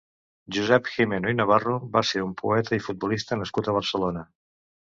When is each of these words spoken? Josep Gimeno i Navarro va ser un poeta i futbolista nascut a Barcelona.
Josep 0.55 0.87
Gimeno 0.93 1.33
i 1.33 1.37
Navarro 1.41 1.75
va 1.97 2.03
ser 2.13 2.23
un 2.29 2.33
poeta 2.41 2.81
i 2.81 2.81
futbolista 2.89 3.41
nascut 3.43 3.69
a 3.73 3.79
Barcelona. 3.79 4.29